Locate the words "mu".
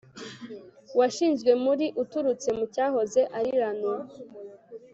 2.57-2.65